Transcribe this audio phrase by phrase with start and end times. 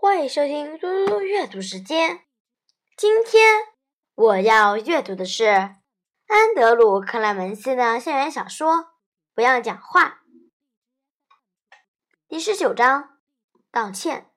[0.00, 2.20] 欢迎收听嘟嘟阅读时间。
[2.96, 3.66] 今天
[4.14, 8.74] 我要阅读的是安德鲁·克莱门斯的校园小说
[9.34, 10.04] 《不要讲话》
[12.28, 13.18] 第十九章：
[13.72, 14.30] 道歉。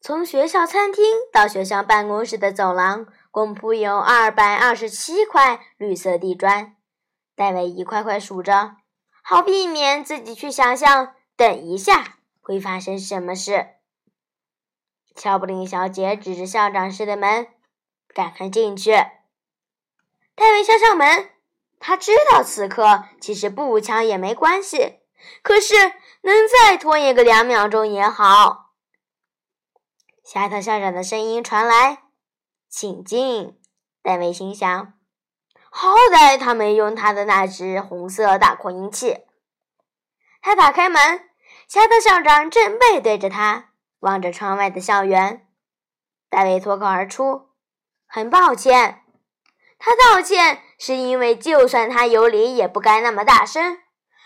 [0.00, 6.74] 从学校餐厅到学校办公室的走廊，共铺有二百二十七块绿色地砖。
[7.36, 8.78] 戴维一块块数着，
[9.22, 11.14] 好避免自己去想象。
[11.40, 13.68] 等一下，会发生什么事？
[15.14, 17.48] 乔布林小姐指着校长室的门，
[18.08, 18.92] 赶快进去。
[20.34, 21.30] 戴维敲敲门，
[21.78, 24.98] 他知道此刻其实不敲也没关系，
[25.40, 25.74] 可是
[26.20, 28.74] 能再拖延个两秒钟也好。
[30.22, 32.02] 夏特校长的声音传来
[32.68, 33.58] ：“请进。”
[34.04, 34.92] 戴维心想
[35.72, 39.20] ：“好歹他没用他的那只红色大扩音器。”
[40.42, 41.29] 他打开门。
[41.70, 43.68] 夏特校长正背对着他，
[44.00, 45.46] 望着窗外的校园。
[46.28, 47.50] 戴维脱口而出
[48.10, 49.04] ：“很抱歉。”
[49.78, 53.78] 他道歉是因为，就算他有理，也不该那么大声。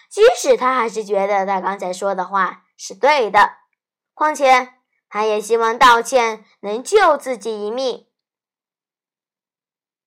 [0.08, 3.58] 即使他还是觉得他刚才说的话是对的，
[4.14, 4.72] 况且
[5.10, 8.06] 他也希望道歉能救自己一命。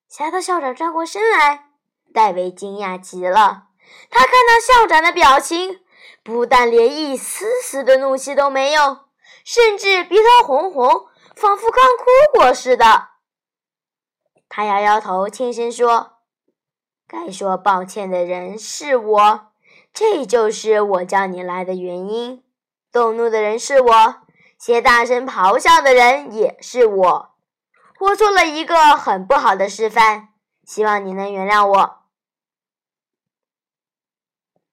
[0.10, 1.68] 夏特校长转过身来，
[2.12, 3.68] 戴维惊讶极了。
[4.10, 5.82] 他看到校长的表情。
[6.24, 9.06] 不但连一丝丝的怒气都没有，
[9.46, 13.10] 甚至鼻头红红，仿佛刚哭过似的。
[14.50, 16.18] 他摇摇头，轻声说
[17.08, 19.48] ：“该说抱歉的人是我，
[19.94, 22.44] 这就是我叫你来的原因。
[22.92, 24.16] 动怒的人是我，
[24.60, 27.30] 且大声咆哮的人也是我。
[28.00, 30.30] 我做了一个很不好的示范，
[30.66, 31.97] 希望你能原谅我。”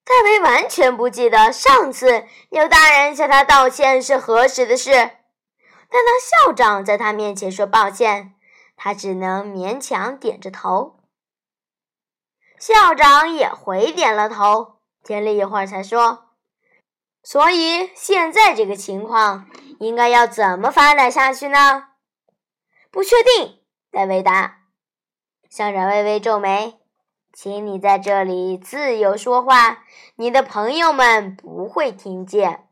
[0.04, 8.34] 戴维完全不记得上次有大人向他道歉是何时的事，但当校长在他面前说抱歉，
[8.76, 11.00] 他只能勉强点着头。
[12.58, 16.30] 校长也回点了头，停了一会儿才说
[17.24, 19.48] ：“所以现在这个情况
[19.80, 21.88] 应该要怎么发展下去呢？”
[22.92, 24.60] 不确定，戴维答。
[25.48, 26.78] 校长微微皱眉。
[27.36, 29.82] 请你在这里自由说话，
[30.14, 32.68] 你的朋友们不会听见。”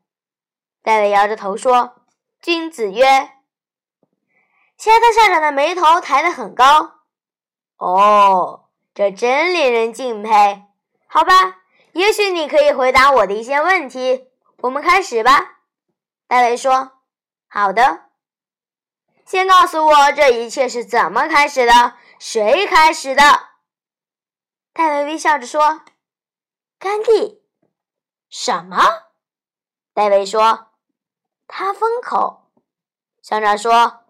[0.83, 1.97] 戴维摇着头说
[2.41, 3.05] ，“君子曰。”
[4.79, 7.01] 夏特校长的眉头抬得很高。
[7.77, 8.65] “哦，
[8.95, 10.63] 这真令人敬佩。
[11.07, 11.59] 好吧，
[11.93, 14.29] 也许你可以回答我的一些问题。
[14.59, 15.59] 我们开始吧。”
[16.27, 16.93] 戴维说
[17.49, 18.05] ，“好的。
[19.27, 21.95] 先告诉我这一切是怎么开始的？
[22.19, 23.23] 谁开始的？”
[24.73, 25.83] 戴维微笑着说
[26.79, 27.43] ：“甘地。”
[28.31, 28.79] 什么？
[29.93, 30.69] 戴维说
[31.47, 32.51] ：“他封口。”
[33.21, 34.05] 校长说：“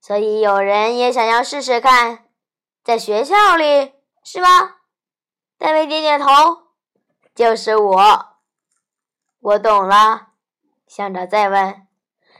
[0.00, 2.26] 所以有人也想要试试看，
[2.82, 3.92] 在学校里，
[4.24, 4.76] 是吗？”
[5.58, 6.26] 戴维点点头
[7.34, 8.38] ：“就是我。”
[9.40, 10.28] 我懂了。
[10.86, 11.86] 校长再问：“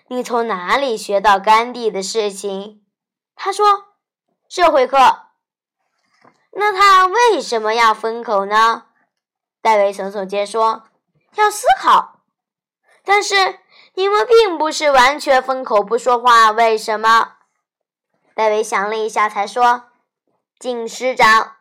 [0.09, 2.87] 你从哪里学到甘地的事情？”
[3.37, 3.95] 他说
[4.49, 5.27] ：“社会课。”
[6.61, 8.87] 那他为什么要封口呢？
[9.63, 10.83] 戴维耸耸肩说
[11.37, 12.23] ：“要思考。”
[13.07, 13.61] 但是
[13.95, 17.35] 你们并不是完全封口不说话，为什么？
[18.35, 19.85] 戴维想了一下，才说
[20.59, 21.59] ：“敬师长。”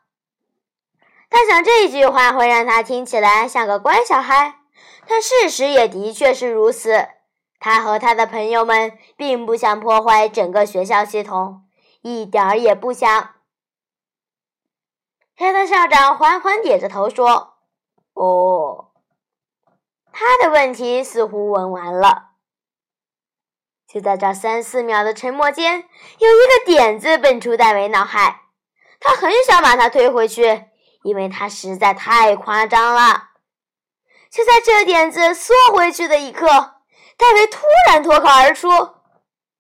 [1.30, 4.56] 他想这句话会让他听起来像个乖小孩，
[5.08, 7.08] 但事实也的确是如此。
[7.60, 11.68] 他和他的朋友们并不想破坏整个学校系统，
[12.02, 13.37] 一点儿也不想。
[15.40, 17.58] 黑特校长缓缓点着头说
[18.14, 18.90] ：“哦。”
[20.12, 22.32] 他的问题似乎问完了。
[23.88, 25.88] 就在这三四秒的沉默间，
[26.18, 28.46] 有一个点子蹦出戴维脑海。
[29.00, 30.66] 他很想把它推回去，
[31.04, 33.30] 因为它实在太夸张了。
[34.32, 36.48] 就在这点子缩回去的一刻，
[37.16, 38.70] 戴维突然脱口而出：“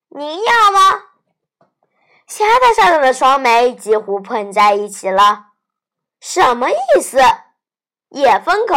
[0.09, 1.03] 您要吗？”
[2.25, 5.43] 夏特校长的双眉几乎碰在一起了。
[6.19, 7.19] 什么意思？
[8.09, 8.75] 也封口。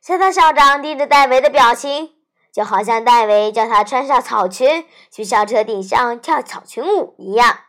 [0.00, 2.14] 夏特校长盯着戴维的表情，
[2.52, 7.60] 就好像戴维叫他穿上草裙去校车顶上跳草裙舞一样。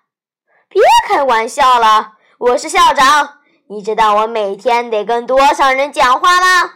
[0.69, 6.73] 别开玩笑了，我是校长，你知道我每天得跟多少人讲话吗？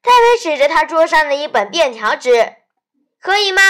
[0.00, 2.56] 戴维指着他桌上的一本便条纸，
[3.20, 3.62] 可以吗？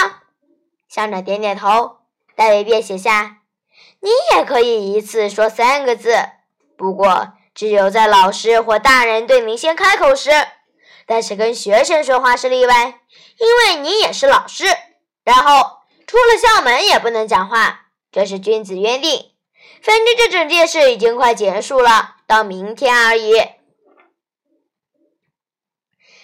[0.87, 1.97] 校长点点头。
[2.35, 3.38] 戴维便写下。
[3.99, 6.15] 你也可以一次说三个字，
[6.77, 10.31] 不过只有在老师或大人对您先开口时，
[11.05, 12.99] 但是跟学生说话是例外，
[13.37, 14.65] 因为你也是老师。
[15.23, 19.31] 然后出了校门也不能讲话，这是君子约定。
[19.81, 23.33] 反正这整件事已经快结束了，到明天而已。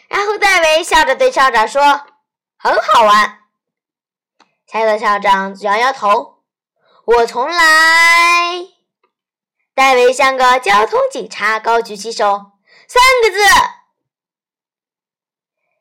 [0.07, 1.81] 然后戴维笑着对校长说
[2.57, 3.39] ：“很好玩。”
[4.65, 6.34] 夏特校长摇摇头
[7.05, 8.67] ：“我从来……”
[9.73, 12.51] 戴维像个交通警察，高举起手
[12.87, 13.39] ：“三个字。”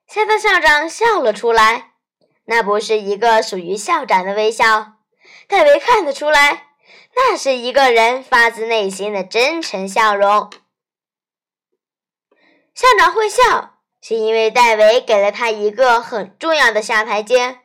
[0.06, 1.92] 夏特校长笑了出来，
[2.44, 4.92] 那不是一个属于校长的微笑。
[5.48, 6.68] 戴维看得出来，
[7.16, 10.50] 那是一个人发自内心的真诚笑容。
[12.74, 17.60] 校长会笑，是因为戴维给了他一个很重要的下台阶。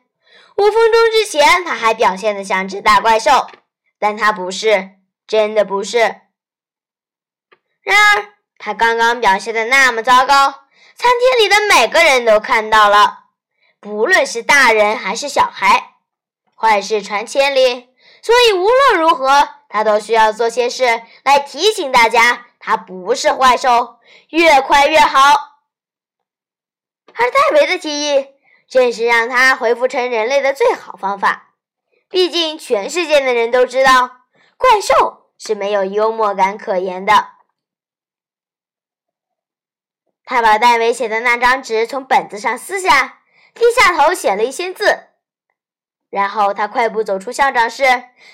[0.60, 3.48] 五分钟之前，他还表现得像只大怪兽，
[3.98, 4.90] 但他不是，
[5.26, 5.98] 真的不是。
[7.80, 10.50] 然而，他刚刚表现的那么糟糕，
[10.94, 13.20] 餐厅里的每个人都看到了，
[13.80, 15.94] 不论是大人还是小孩。
[16.54, 17.88] 坏事传千里，
[18.20, 23.98] 所以无论如何，他都需要做些事来提醒大家，他不是坏兽，
[24.28, 25.18] 越快越好。
[27.14, 28.26] 而戴维的提议，
[28.70, 31.56] 正是让他恢复成人类的最好方法。
[32.08, 34.22] 毕竟，全世界的人都知道，
[34.56, 37.32] 怪兽是没有幽默感可言的。
[40.24, 43.22] 他把戴维写的那张纸从本子上撕下，
[43.52, 45.08] 低下头写了一些字，
[46.08, 47.82] 然后他快步走出校长室，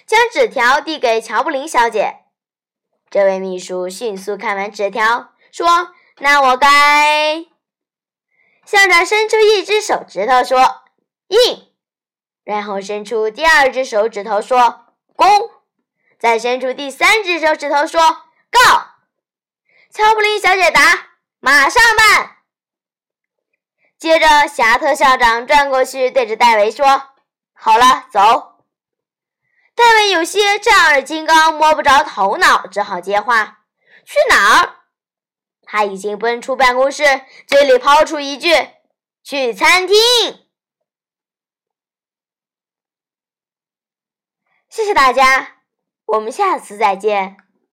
[0.05, 2.25] 将纸条递给乔布林小姐。
[3.09, 7.47] 这位秘书迅速看完纸条，说：“那我该……”
[8.67, 10.83] 校长伸出一只手指头说
[11.29, 11.73] ：“印。”
[12.45, 14.87] 然后伸出第二只手指头说
[15.17, 15.51] ：“公。”
[16.19, 18.01] 再伸出第三只手指头说
[18.51, 18.89] ：“告。”
[19.91, 21.07] 乔布林小姐答。
[21.39, 22.39] 马上办。
[23.99, 27.11] 接着，侠特校长转过去，对着戴维说
[27.55, 28.65] ：“好了，走。”
[29.77, 33.61] 戴维有些丈二金刚，摸不着头脑，只好接话
[34.05, 34.75] ：“去哪儿？”
[35.67, 37.03] 他已经奔出办公室，
[37.47, 38.49] 嘴里抛出一句
[39.23, 39.97] ：“去餐厅。”
[44.71, 45.59] 谢谢大家，
[46.07, 47.37] 我们下次再见。